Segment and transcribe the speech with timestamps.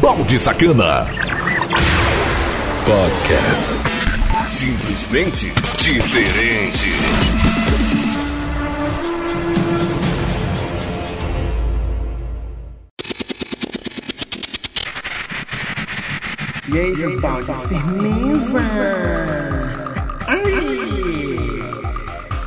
[0.00, 1.06] Balde Sacana.
[2.84, 3.72] Podcast.
[4.48, 6.90] Simplesmente diferente.
[16.68, 19.65] E aí, seus baldes, firmeza?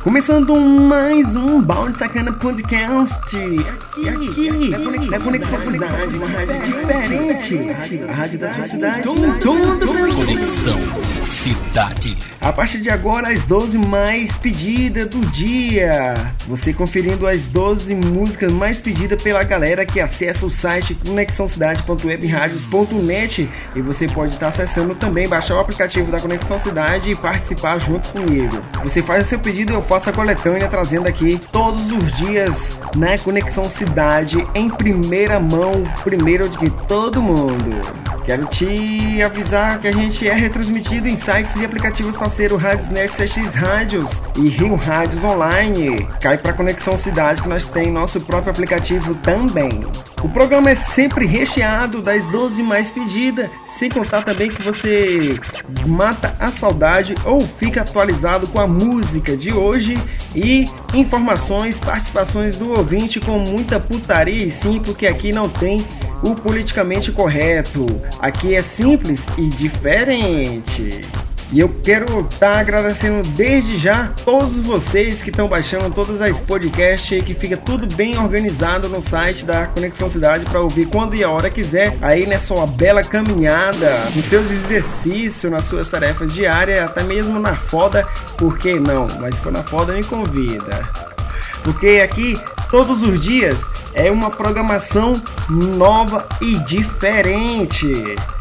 [0.02, 3.36] Começando mais um Balde Sacana Podcast.
[3.36, 7.58] Aqui, aqui, na Conexão, na Conexão Cidade, uma rádio diferente.
[8.08, 9.02] A rádio da sua cidade.
[9.02, 10.78] Conexão
[11.26, 12.16] Cidade.
[12.40, 16.32] A partir de agora, as 12 mais pedidas do dia.
[16.48, 23.82] Você conferindo as 12 músicas mais pedidas pela galera que acessa o site conexãocidade.webradios.net e
[23.82, 28.58] você pode estar acessando também, baixar o aplicativo da Conexão Cidade e participar junto comigo.
[28.82, 33.18] Você faz o seu pedido, eu faço a coletânea trazendo aqui todos os dias na
[33.18, 38.09] Conexão Cidade em primeira mão, primeiro de todo mundo.
[38.24, 43.12] Quero te avisar que a gente é retransmitido em sites e aplicativos parceiro Rádios Nerd
[43.12, 46.06] CX Rádios e Rio Rádios Online.
[46.20, 49.80] Cai para Conexão Cidade que nós tem nosso próprio aplicativo também.
[50.22, 55.40] O programa é sempre recheado das 12 mais pedidas, sem contar também que você
[55.86, 59.98] mata a saudade ou fica atualizado com a música de hoje
[60.34, 65.78] e informações, participações do ouvinte com muita putaria e sim, porque aqui não tem
[66.22, 67.86] o politicamente correto.
[68.20, 71.00] Aqui é simples e diferente.
[71.52, 76.38] E eu quero estar tá agradecendo desde já todos vocês que estão baixando todas as
[76.38, 81.16] podcasts e que fica tudo bem organizado no site da Conexão Cidade para ouvir quando
[81.16, 86.32] e a hora quiser, aí nessa sua bela caminhada, nos seus exercícios, nas suas tarefas
[86.32, 88.06] diárias, até mesmo na foda,
[88.38, 89.08] por que não?
[89.18, 90.88] Mas se for na foda, me convida.
[91.64, 92.38] Porque aqui
[92.70, 93.58] todos os dias
[93.94, 95.14] é uma programação
[95.48, 97.86] nova e diferente.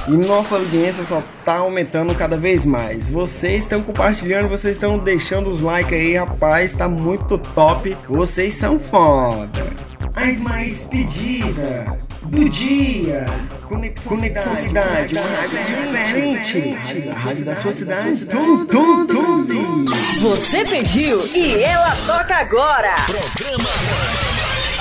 [0.08, 3.10] E nossa audiência só tá aumentando cada vez mais.
[3.10, 7.96] Vocês estão compartilhando, vocês estão deixando os likes aí, rapaz, tá muito top.
[8.08, 9.72] Vocês são foda.
[10.16, 11.86] As mais pedidas
[12.24, 13.26] do dia.
[13.68, 17.10] Conexão, Conexão Cidade, uma rádio diferente.
[17.10, 19.86] A rádio da sua cidade, tum, tum, tum.
[20.22, 22.96] Você pediu e ela toca agora.
[23.06, 24.29] Programa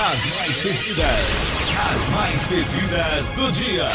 [0.01, 1.69] As mais pedidas.
[1.91, 3.89] As mais pedidas do dia.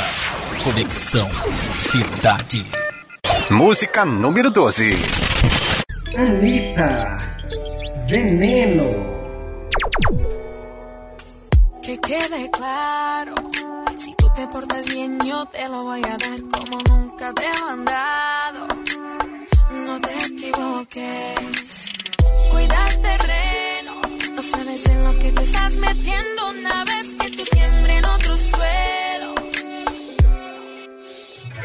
[0.63, 1.29] Conexão
[1.75, 2.65] Cidade.
[3.49, 4.91] Música número 12.
[6.17, 7.17] Anitta,
[8.07, 8.89] Veneno.
[11.81, 13.35] Que quede claro,
[13.99, 17.63] si tú te portas bien yo te lo voy a dar como nunca te he
[17.63, 18.67] mandado.
[19.85, 21.93] No te equivoques,
[22.51, 23.72] cuida el terreno,
[24.35, 28.37] no sabes en lo que te estás metiendo una vez que tú siempre en otro
[28.37, 29.35] suelo.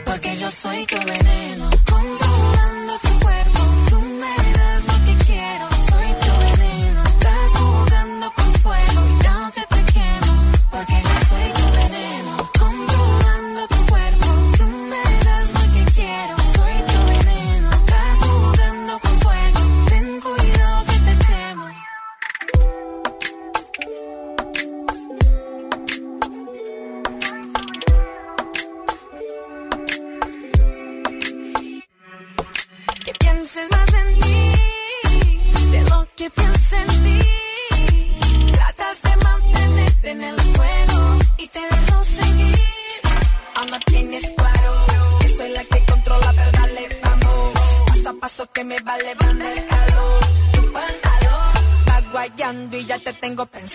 [0.04, 3.27] Porque yo soy tu veneno, controlando tu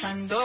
[0.04, 0.43] pasando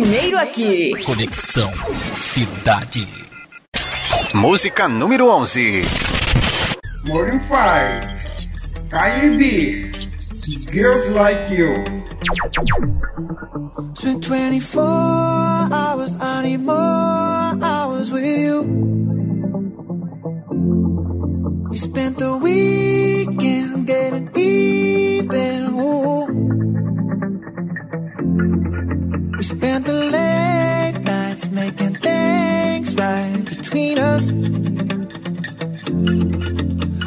[0.00, 0.92] primeiro aqui.
[1.04, 1.70] Conexão
[2.16, 3.06] Cidade.
[4.34, 5.82] Música número 11.
[7.06, 7.50] Maroon 5.
[8.90, 9.90] KNB.
[10.72, 11.74] Girls Like You.
[13.94, 14.80] Spent 24
[15.72, 18.62] hours, I need more hours with you.
[21.70, 22.69] We spent the weekend
[31.60, 34.24] making things right between us.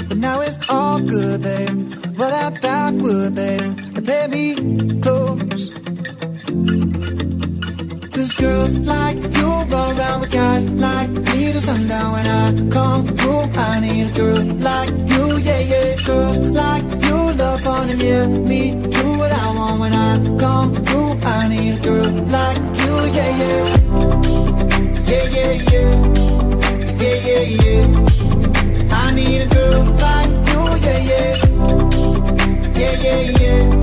[0.07, 1.75] But now it's all good, babe.
[2.19, 3.61] Roll that backward, babe,
[3.95, 4.45] and play me
[5.01, 5.63] close.
[8.15, 12.45] Cause girls like you run around with guys like me till sundown when I
[12.77, 13.45] come through.
[13.69, 15.95] I need a girl like you, yeah, yeah.
[16.09, 18.61] Girls like you love fun and yeah, me
[18.97, 20.11] do what I want when I
[20.43, 21.11] come through.
[21.37, 23.43] I need a girl like you, yeah, yeah.
[23.43, 23.92] Yeah,
[33.03, 33.82] yeah, yeah.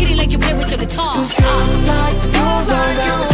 [0.00, 1.14] kitty like you play with your guitar.
[1.14, 3.29] Cause girls like you run around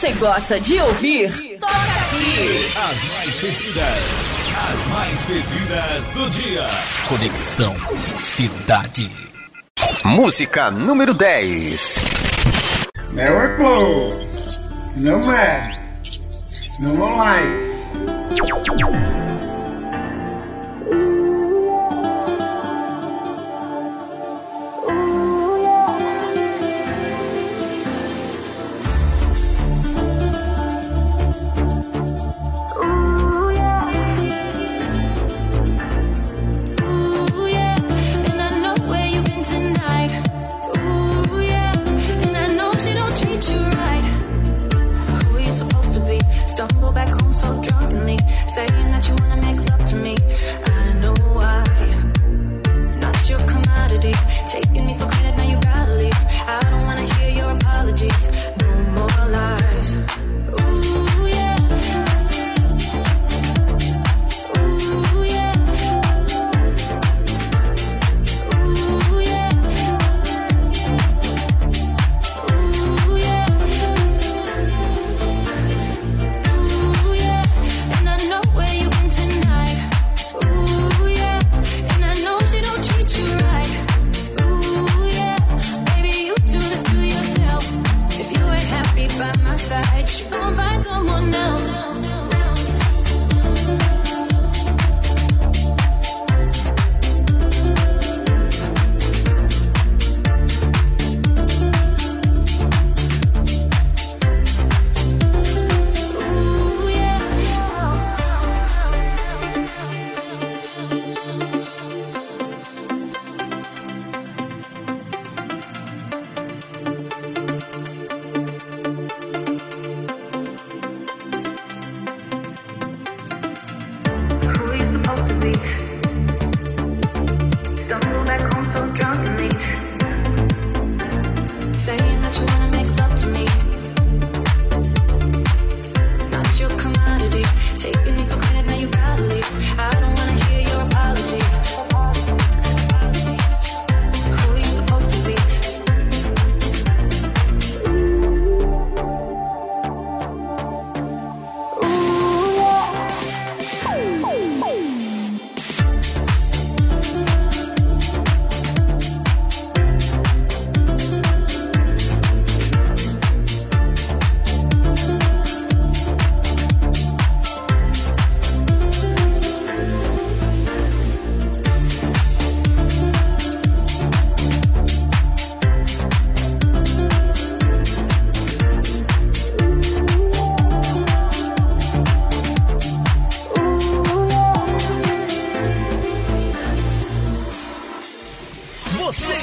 [0.00, 2.72] você gosta de ouvir, toca aqui.
[2.74, 6.66] As mais pedidas, as mais pedidas do dia.
[7.06, 7.76] Conexão
[8.18, 9.10] Cidade.
[10.06, 11.98] Música número 10.
[13.12, 14.56] Never close.
[14.96, 15.76] No more.
[16.80, 19.09] No more lies.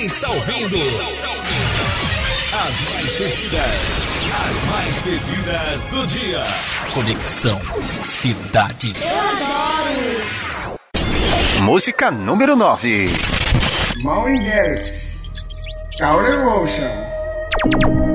[0.07, 0.77] está ouvindo
[2.53, 3.61] as mais pedidas,
[4.31, 6.43] as mais pedidas do dia.
[6.93, 7.59] Conexão
[8.05, 8.95] Cidade.
[9.01, 10.23] Eu adoro.
[11.63, 13.09] Música número 9.
[14.01, 14.49] Mão e
[15.99, 18.06] Caure Motion.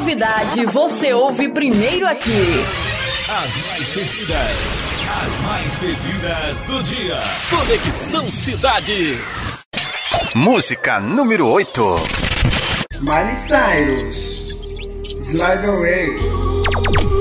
[0.00, 2.64] novidade você ouve primeiro aqui.
[3.28, 7.20] As mais pedidas, as mais pedidas do dia.
[7.50, 9.18] Conexão Cidade.
[10.34, 11.96] Música número 8.
[13.00, 14.18] Miley Cyrus.
[15.28, 17.19] Slide Away.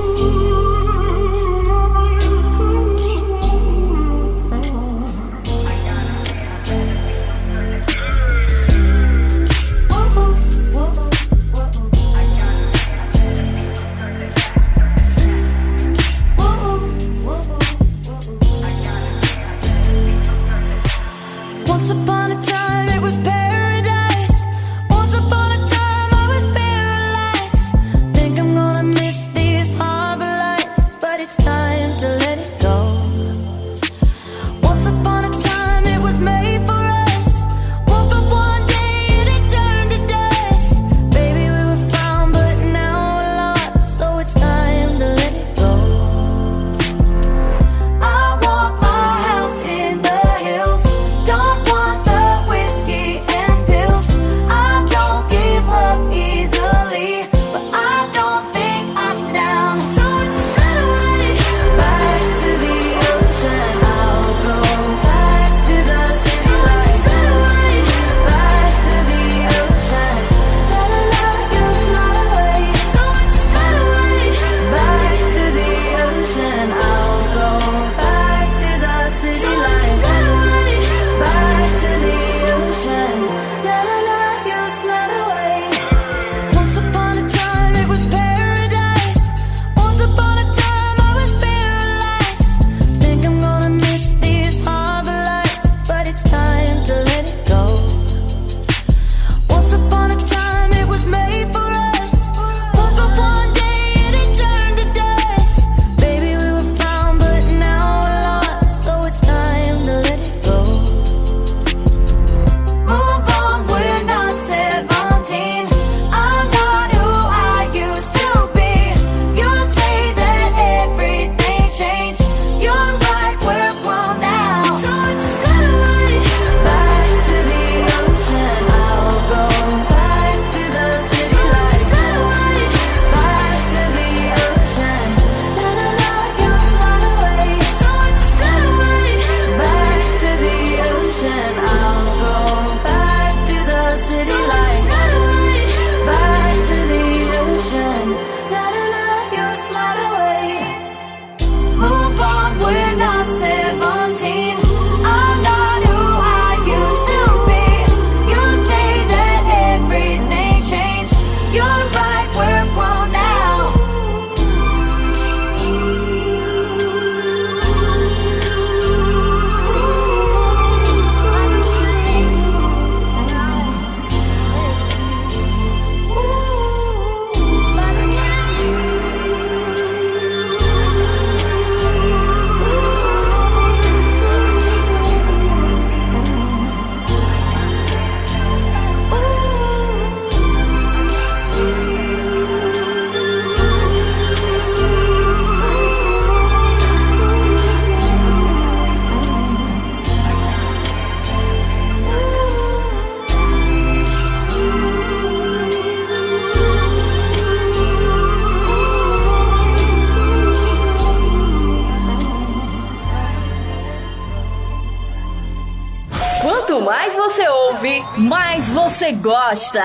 [219.13, 219.84] gosta.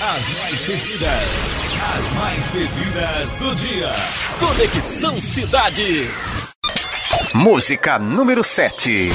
[0.00, 3.92] As mais pedidas, as mais pedidas do dia.
[4.38, 6.10] Conexão Cidade.
[7.34, 9.10] Música número 7.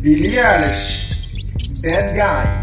[0.00, 1.50] Billie Eilish,
[1.82, 2.59] Bad Guy.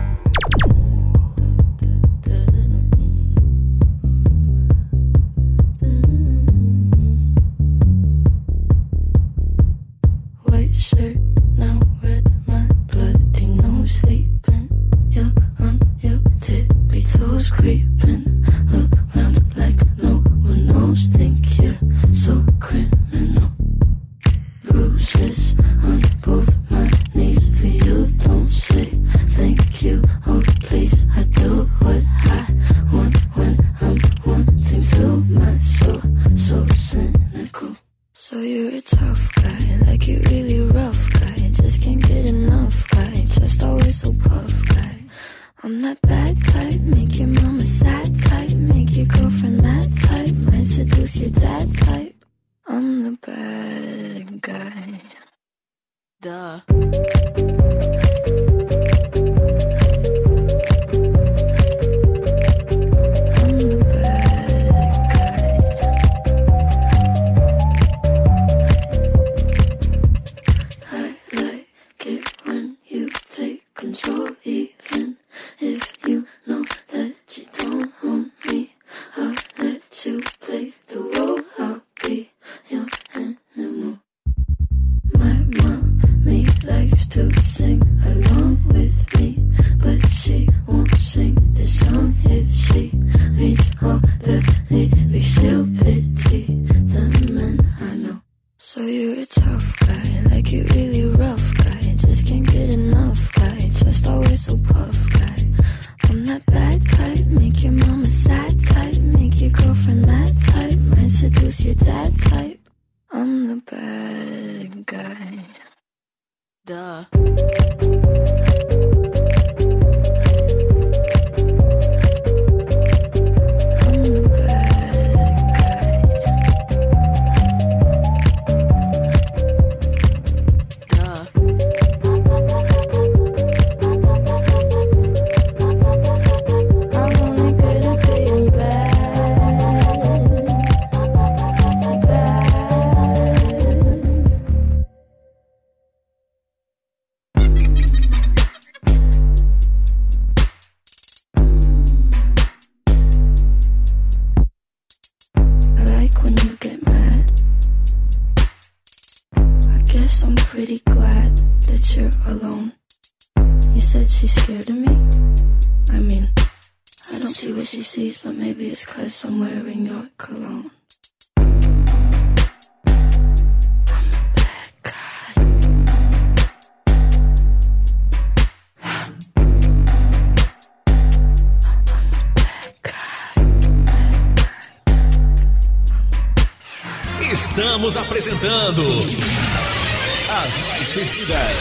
[187.58, 191.58] Estamos apresentando as mais pedidas,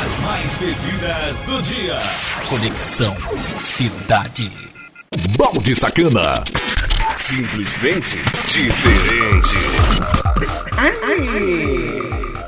[0.00, 2.00] as mais pedidas do dia.
[2.48, 3.14] Conexão
[3.60, 4.50] Cidade.
[5.36, 6.42] Balde Sacana.
[7.18, 8.16] Simplesmente
[8.48, 9.56] diferente.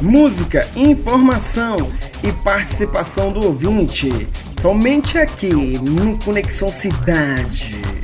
[0.00, 1.90] Música, informação
[2.22, 4.28] e participação do ouvinte.
[4.62, 7.99] Somente aqui no Conexão Cidade.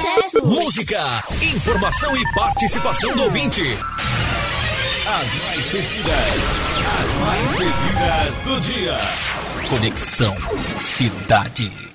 [0.00, 0.46] Sucesso!
[0.46, 3.62] Música, informação e participação do ouvinte.
[5.06, 6.14] As mais pedidas,
[7.00, 8.98] as mais pedidas do dia.
[9.68, 10.36] Conexão
[10.80, 11.89] Cidade.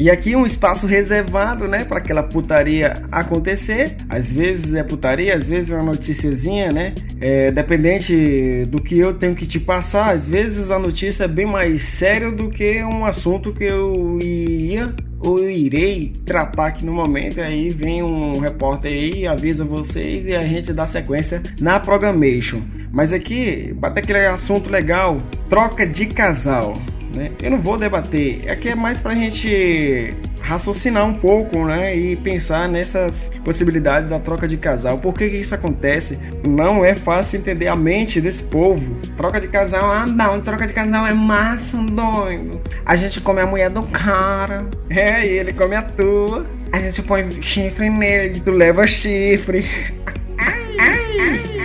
[0.00, 3.96] E aqui um espaço reservado, né, para aquela putaria acontecer.
[4.08, 6.94] Às vezes é putaria, às vezes é uma noticiazinha, né?
[7.20, 11.44] É, dependente do que eu tenho que te passar, às vezes a notícia é bem
[11.44, 16.94] mais séria do que um assunto que eu ia ou eu irei tratar aqui no
[16.94, 17.38] momento.
[17.38, 22.62] Aí vem um repórter aí, avisa vocês e a gente dá sequência na programation.
[22.90, 25.18] Mas aqui, bate aquele assunto legal,
[25.50, 26.72] troca de casal.
[27.14, 27.30] Né?
[27.42, 32.68] Eu não vou debater, aqui é mais pra gente raciocinar um pouco, né, e pensar
[32.68, 34.98] nessas possibilidades da troca de casal.
[34.98, 36.18] Por que, que isso acontece?
[36.48, 38.96] Não é fácil entender a mente desse povo.
[39.16, 42.60] Troca de casal, ah, não, troca de casal é massa, doido.
[42.84, 46.46] A gente come a mulher do cara, é, e ele come a tua.
[46.72, 49.68] A gente põe chifre nele, tu leva chifre.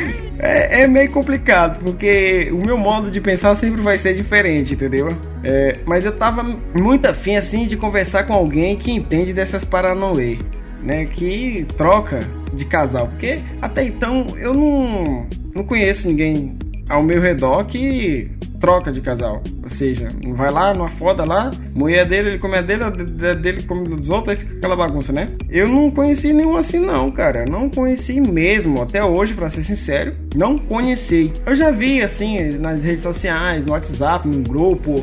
[0.46, 5.08] É, é, meio complicado, porque o meu modo de pensar sempre vai ser diferente, entendeu?
[5.44, 6.44] É, mas eu tava
[6.80, 10.38] muito afim, assim, de conversar com alguém que entende dessas paranoê,
[10.84, 11.06] né?
[11.06, 12.20] Que troca
[12.54, 13.08] de casal.
[13.08, 16.56] Porque até então eu não, não conheço ninguém
[16.90, 19.44] ao meu redor que troca de casal.
[19.64, 23.64] Ou seja, vai lá numa foda lá, mulher dele, ele come a dele, a dele
[23.64, 25.28] come dos outros, aí fica aquela bagunça, né?
[25.50, 27.46] Eu não conheci nenhum assim não, cara.
[27.50, 31.32] Não conheci mesmo, até hoje, para ser sincero, não conheci.
[31.46, 34.96] Eu já vi assim nas redes sociais, no WhatsApp, num grupo,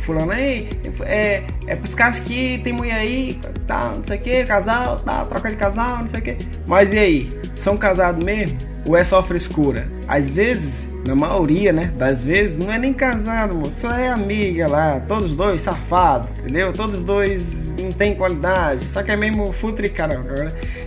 [0.00, 0.68] falando, ei,
[1.02, 5.24] é, é pros caras que tem mulher aí, tá, não sei o que, casal, tá,
[5.24, 6.36] troca de casal, não sei o que.
[6.66, 7.28] Mas e aí?
[7.56, 8.58] São casados mesmo?
[8.86, 9.88] Ou é só frescura?
[10.06, 14.66] Às vezes na maioria, né, das vezes, não é nem casado, moço, só é amiga
[14.68, 16.72] lá, todos dois safados, entendeu?
[16.72, 20.24] Todos dois não tem qualidade, só que é mesmo futricar, não.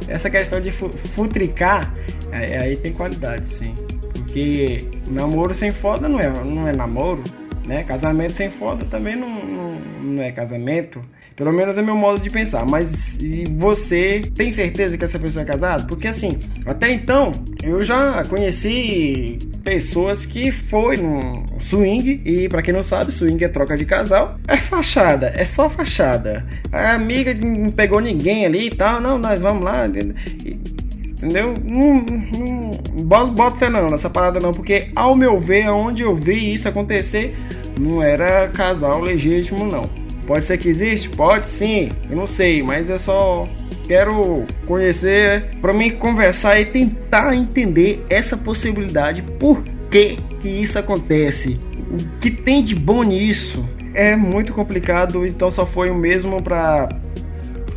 [0.07, 1.93] Essa questão de fu futricar,
[2.31, 3.75] aí, aí tem qualidade, sim.
[4.13, 7.23] Porque namoro sem foda não é, não é namoro,
[7.65, 7.83] né?
[7.83, 11.01] Casamento sem foda também não, não, não é casamento.
[11.37, 12.65] Pelo menos é meu modo de pensar.
[12.67, 15.83] Mas e você tem certeza que essa pessoa é casada?
[15.83, 17.31] Porque assim, até então
[17.63, 23.47] eu já conheci pessoas que foi no swing e para quem não sabe, swing é
[23.47, 24.39] troca de casal.
[24.47, 26.43] É fachada, é só fachada.
[26.71, 28.99] A amiga não pegou ninguém ali e tal.
[28.99, 29.85] Não, nós vamos lá.
[29.85, 31.53] Entendeu?
[31.63, 32.03] Não,
[32.35, 32.71] não
[33.03, 37.35] bota, bota não nessa parada não, porque ao meu ver, onde eu vi isso acontecer,
[37.79, 40.06] não era casal legítimo não.
[40.27, 41.09] Pode ser que existe?
[41.09, 43.45] Pode sim, eu não sei, mas eu só
[43.87, 51.57] quero conhecer para mim conversar e tentar entender essa possibilidade, por que que isso acontece,
[51.89, 53.67] o que tem de bom nisso.
[53.93, 56.89] É muito complicado, então só foi o mesmo para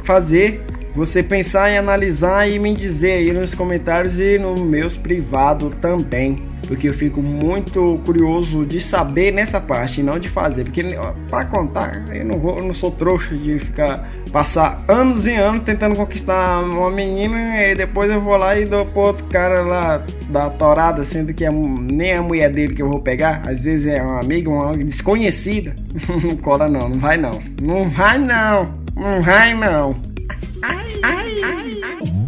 [0.05, 0.61] fazer
[0.95, 6.37] você pensar e analisar e me dizer aí nos comentários e nos meus privados também.
[6.67, 10.65] Porque eu fico muito curioso de saber nessa parte, não de fazer.
[10.65, 10.85] Porque
[11.29, 15.97] para contar, eu não, vou, não sou trouxa de ficar passar anos e anos tentando
[15.97, 20.49] conquistar uma menina e depois eu vou lá e dou pro outro cara lá da
[20.51, 23.43] torada, sendo que é nem a mulher dele que eu vou pegar.
[23.49, 25.75] Às vezes é uma amiga, uma desconhecida.
[26.23, 27.31] Não cola não, não vai não.
[27.63, 28.75] Não vai não.
[28.97, 29.97] Não vai não.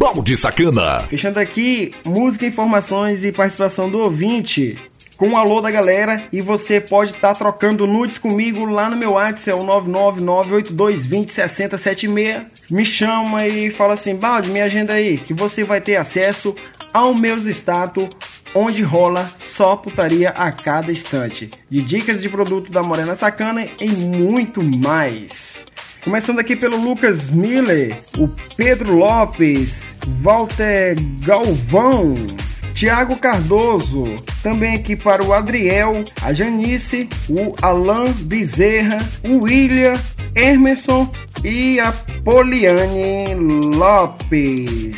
[0.03, 1.07] Balde Sacana.
[1.09, 4.75] Fechando aqui, música, informações e participação do ouvinte
[5.17, 8.97] com o alô da galera e você pode estar tá trocando nudes comigo lá no
[8.97, 12.45] meu WhatsApp, é o 99982206076.
[12.69, 16.53] Me chama e fala assim, Balde, me agenda aí, que você vai ter acesso
[16.93, 18.09] ao meus status
[18.53, 23.89] onde rola só putaria a cada instante, de dicas de produto da Morena Sacana e
[23.89, 25.63] muito mais.
[26.03, 29.73] Começando aqui pelo Lucas Miller, o Pedro Lopes,
[30.21, 32.13] Walter Galvão,
[32.73, 34.13] Tiago Cardoso,
[34.43, 39.93] também aqui para o Adriel, a Janice, o Alan Bezerra, o William,
[40.35, 41.09] Emerson
[41.41, 43.33] e a Poliane
[43.73, 44.97] Lopes.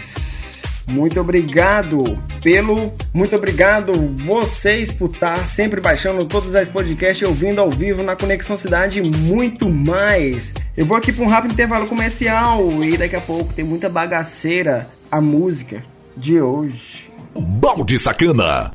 [0.87, 2.03] Muito obrigado
[2.41, 2.91] pelo.
[3.13, 3.93] Muito obrigado
[4.25, 9.03] vocês por estar sempre baixando todos os podcasts ouvindo ao vivo na Conexão Cidade e
[9.03, 10.64] muito mais.
[10.77, 14.89] Eu vou aqui para um rápido intervalo comercial e daqui a pouco tem muita bagaceira
[15.09, 15.81] a música
[16.17, 17.09] de hoje.
[17.33, 18.71] Balde Sacana.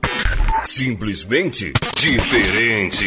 [0.65, 3.05] Simplesmente diferente.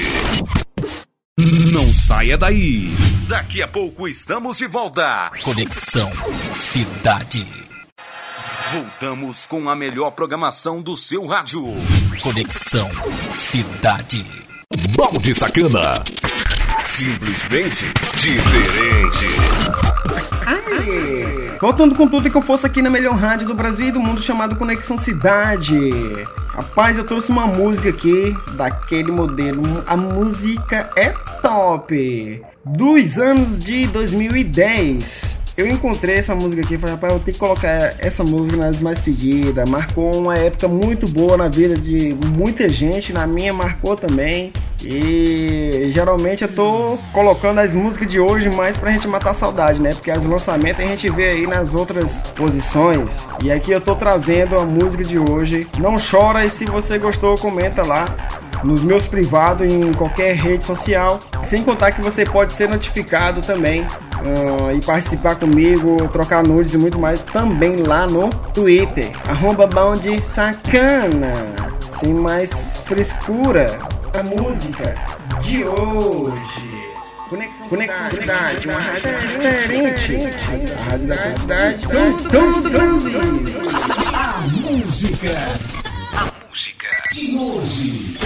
[1.74, 2.90] Não saia daí.
[3.28, 5.32] Daqui a pouco estamos de volta.
[5.44, 6.12] Conexão
[6.56, 7.48] Cidade.
[8.72, 11.64] Voltamos com a melhor programação do seu rádio.
[12.22, 12.90] Conexão
[13.34, 14.24] Cidade.
[14.96, 16.04] Balde Sacana.
[16.94, 19.26] Simplesmente diferente.
[20.46, 21.58] Aê.
[21.60, 24.22] Voltando com tudo e com força aqui na melhor rádio do Brasil e do mundo
[24.22, 25.90] chamado Conexão Cidade.
[26.50, 29.84] Rapaz, eu trouxe uma música aqui daquele modelo.
[29.88, 31.10] A música é
[31.42, 32.44] top.
[32.64, 37.40] Dos anos de 2010 eu encontrei essa música aqui e falei, rapaz, eu tenho que
[37.40, 39.70] colocar essa música nas mais pedidas.
[39.70, 44.52] Marcou uma época muito boa na vida de muita gente, na minha marcou também.
[44.84, 49.92] E geralmente eu tô colocando as músicas de hoje mais pra gente matar saudade, né?
[49.94, 53.10] Porque as lançamentos a gente vê aí nas outras posições.
[53.42, 55.68] E aqui eu tô trazendo a música de hoje.
[55.78, 61.20] Não chora e se você gostou, comenta lá nos meus privados, em qualquer rede social.
[61.46, 66.78] Sem contar que você pode ser notificado também uh, e participar comigo, trocar nudes e
[66.78, 69.12] muito mais também lá no Twitter.
[69.28, 71.34] Arroba Bound Sacana.
[72.00, 73.80] Sem mais frescura.
[74.18, 74.96] A música
[75.42, 76.84] de hoje.
[77.30, 80.20] Conexão, Conexão Cidade, cidade, uma rádio diferente.
[80.78, 81.82] A rádio da cidade,
[82.30, 83.22] todo Brasil.
[84.14, 85.73] A música.
[87.38, 88.18] Hoje.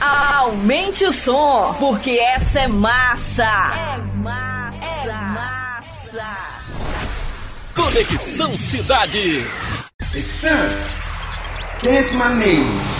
[0.00, 3.44] Aumente o som, porque essa é massa.
[3.44, 5.08] É massa.
[5.08, 6.36] É massa.
[7.74, 9.44] Conexão Cidade.
[11.82, 12.97] Dance my name.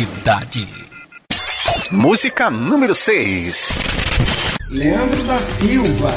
[0.00, 0.66] Cidade.
[1.92, 3.68] Música número 6.
[4.70, 6.10] Leandro da Silva.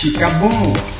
[0.00, 0.93] Fica bom.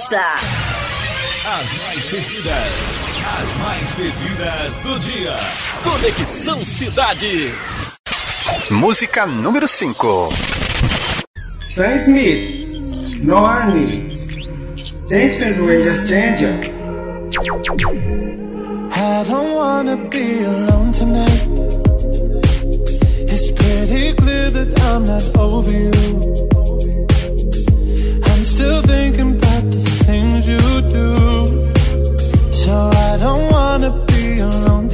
[0.00, 0.16] Gosta.
[1.46, 5.36] As mais pedidas, as mais pedidas do dia.
[5.82, 7.52] Conexão Cidade.
[8.70, 10.28] Música número 5.
[11.74, 13.20] Sam Smith.
[13.22, 14.08] No Army.
[15.10, 16.60] Dance and Rangers Changer.
[18.92, 21.46] I don't wanna be alone tonight.
[23.28, 26.49] It's pretty clear that I'm not over you.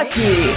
[0.00, 0.54] aqui.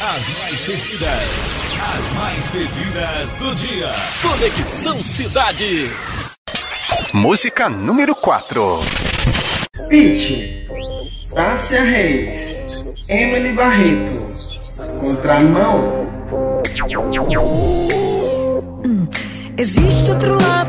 [0.00, 3.92] As mais pedidas, as mais pedidas do dia.
[4.20, 5.90] Conexão Cidade.
[7.14, 8.80] Música número 4.
[9.88, 10.66] Pitch,
[11.32, 14.20] Tássia Reis, Emily Barreto,
[15.00, 16.02] Contramão.
[18.84, 19.06] Hum,
[19.56, 20.61] existe outro lado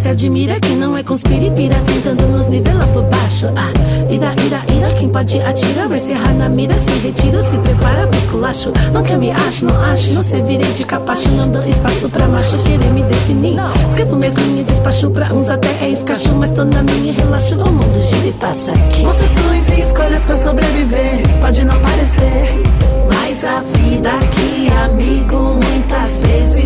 [0.00, 3.46] se admira que não é conspiripira Tentando nos nivelar por baixo.
[3.54, 3.70] Ah,
[4.10, 8.20] Ira, ira, ira, quem pode atira Vai serrar na mira, se retira Se prepara pro
[8.30, 12.26] culacho Não quer me acho, não acho Não servirei de capacho Não dou espaço pra
[12.26, 13.56] macho querer me definir.
[13.88, 17.54] Escrevo mesmo minha despacho Pra uns até é escacho Mas tô na minha e relaxo.
[17.56, 19.04] O mundo gira e passa aqui.
[19.04, 22.62] Concessões e escolhas pra sobreviver Pode não parecer
[23.06, 26.59] Mas a vida aqui, amigo, muitas vezes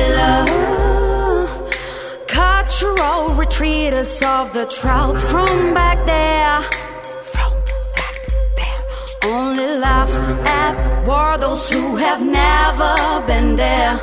[0.00, 0.44] below.
[2.26, 6.58] Cultural retreaters of the trout from back there.
[7.32, 7.52] From
[7.98, 8.18] back
[8.58, 8.82] there.
[9.34, 10.12] Only laugh
[10.62, 10.74] at
[11.08, 12.94] war those who have never
[13.30, 13.94] been there.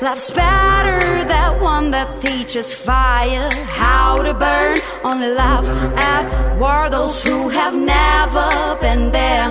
[0.00, 0.98] Life's better
[1.32, 3.48] that one that teaches fire
[3.82, 4.76] how to burn.
[5.04, 5.66] Only laugh
[6.14, 6.24] at
[6.60, 8.48] war those who have never
[8.84, 9.48] been there.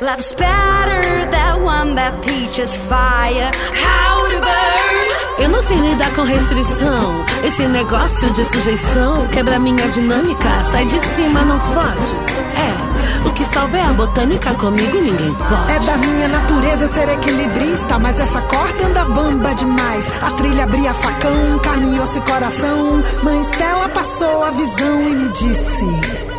[0.00, 5.42] Life's better, that one that teaches fire how to burn.
[5.42, 7.24] Eu não sei lidar com restrição.
[7.42, 10.64] Esse negócio de sujeição quebra minha dinâmica.
[10.64, 12.12] Sai de cima, não fode.
[12.56, 15.72] É, o que salva é a botânica, comigo ninguém pode.
[15.72, 20.04] É da minha natureza ser equilibrista, mas essa corda anda bamba demais.
[20.22, 23.02] A trilha abria facão, carne, osso e coração.
[23.22, 26.35] Mãe Stella passou a visão e me disse: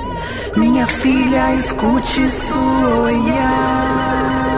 [0.58, 4.57] Minha filha, escute isso olhar.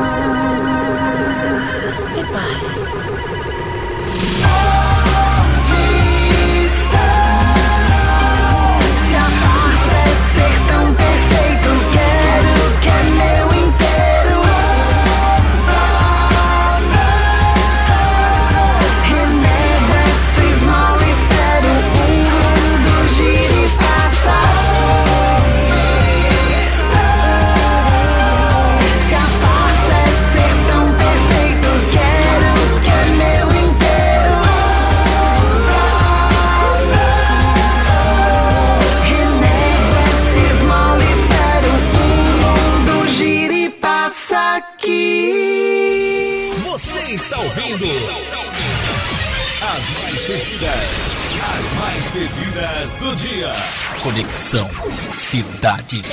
[52.29, 53.53] Pedidas do dia.
[54.03, 54.69] Conexão
[55.13, 56.03] Cidade.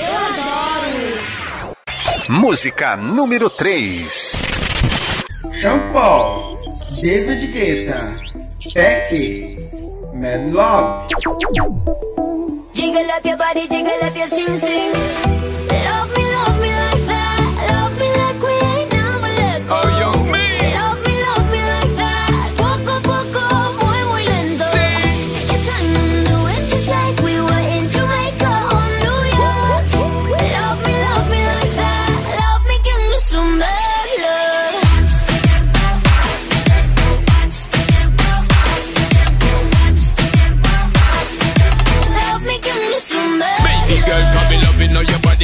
[2.29, 4.35] Música número 3.
[5.61, 6.57] Sean Paul,
[7.01, 7.99] David Guetta,
[8.73, 9.57] Becky,
[10.13, 11.07] Mad Love.
[12.73, 14.59] Jiggle up your body, jiggle up your sing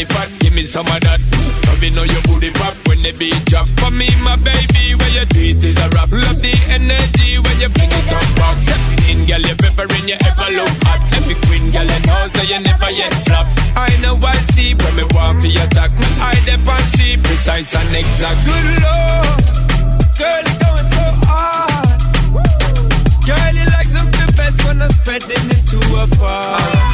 [0.03, 0.29] body fat.
[0.39, 1.19] Give me some of that.
[1.67, 3.67] Loving know your booty pop when the beat drop.
[3.79, 6.11] For me, my baby, where you do it is a rap.
[6.11, 8.57] Love the energy when you fling it back.
[8.63, 8.79] Step
[9.09, 11.01] in, girl, you peppering, you ever look hot.
[11.15, 13.47] Every queen, girl, you know, so you never yet flop.
[13.75, 15.91] I know I see when me want for your attack.
[15.91, 18.39] Me eye dep on she precise and exact.
[18.45, 19.41] Good lord,
[20.19, 21.99] girl, you going so hard.
[23.23, 26.92] Girl, you like something best when I'm spreading it to a bar.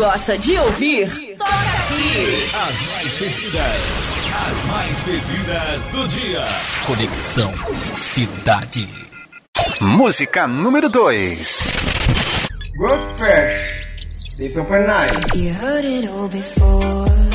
[0.00, 2.50] gosta de ouvir, toca aqui.
[2.54, 6.44] As mais pedidas, as mais pedidas do dia.
[6.86, 7.52] Conexão
[7.98, 8.88] Cidade.
[9.82, 11.60] Música número 2.
[12.78, 15.38] Good Fresh, Deep Open Night.
[15.38, 17.29] You heard it all before.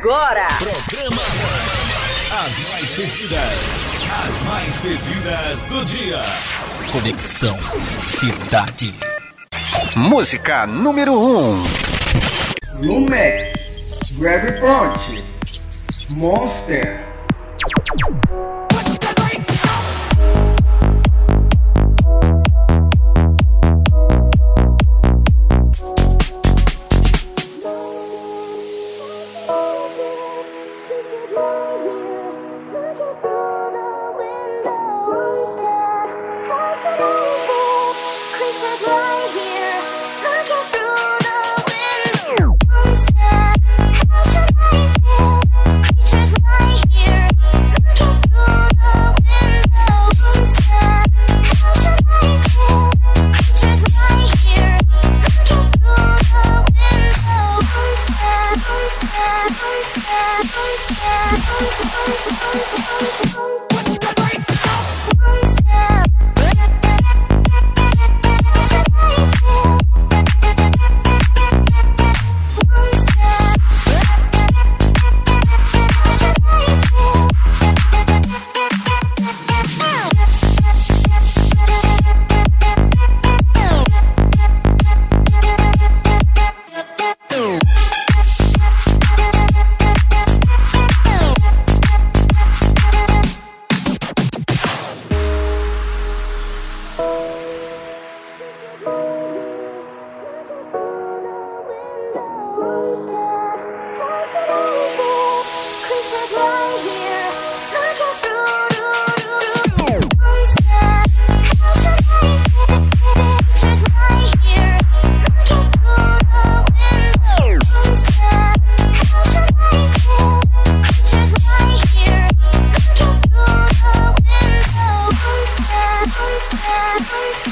[0.00, 0.46] agora.
[0.46, 1.22] Programa
[2.32, 4.02] As Mais Pedidas.
[4.10, 6.22] As Mais Pedidas do Dia.
[6.90, 7.58] Conexão
[8.02, 8.94] Cidade.
[9.96, 11.64] Música número 1: um.
[12.80, 13.52] Lumex,
[14.12, 14.98] Gravity Front,
[16.16, 17.10] Monster.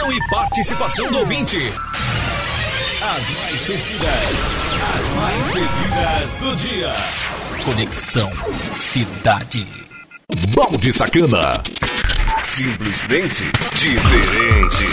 [0.00, 1.58] informação e participação do ouvinte.
[3.02, 4.08] As mais pedidas,
[4.96, 6.92] as mais pedidas do dia.
[7.64, 8.32] Conexão
[8.76, 9.66] Cidade.
[10.54, 11.62] Balde Sacana.
[12.44, 14.86] Simplesmente diferente.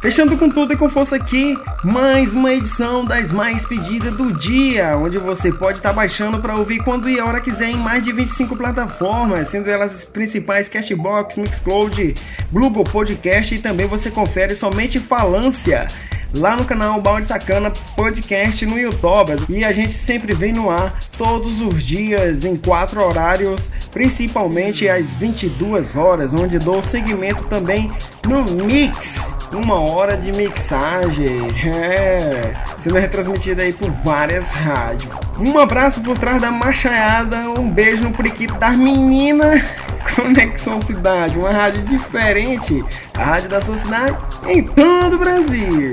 [0.00, 4.96] Fechando com tudo e com força aqui, mais uma edição das mais pedidas do dia,
[4.96, 8.10] onde você pode estar baixando para ouvir quando e a hora quiser em mais de
[8.10, 12.14] 25 plataformas, sendo elas as principais Cashbox, Mixcloud,
[12.50, 15.86] Google Podcast e também você confere somente Falância
[16.34, 19.44] lá no canal Balde Sacana Podcast no YouTube.
[19.48, 23.60] E a gente sempre vem no ar todos os dias em quatro horários,
[23.92, 27.90] principalmente às 22 horas, onde dou segmento também
[28.26, 32.52] no Mix, uma hora de mixagem, é,
[32.82, 35.12] sendo retransmitida aí por várias rádios.
[35.38, 39.62] Um abraço por trás da machaiada, um beijo no periquito das meninas.
[40.14, 42.84] Conexão Cidade, uma rádio diferente,
[43.14, 45.92] a rádio da sua cidade em todo o Brasil.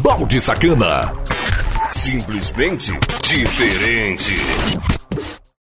[0.00, 1.12] Balde Sacana.
[1.92, 2.92] Simplesmente
[3.22, 4.32] diferente.